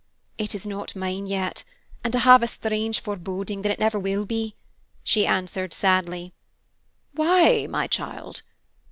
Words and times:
"It 0.39 0.55
is 0.55 0.65
not 0.65 0.95
mine 0.95 1.27
yet, 1.27 1.63
and 2.03 2.15
I 2.15 2.19
have 2.21 2.41
a 2.41 2.47
strange 2.47 3.01
foreboding 3.01 3.61
that 3.61 3.71
it 3.71 3.77
never 3.77 3.99
will 3.99 4.25
be," 4.25 4.55
she 5.03 5.27
answered 5.27 5.75
sadly. 5.75 6.33
"Why, 7.13 7.67
my 7.69 7.85
child?" 7.85 8.41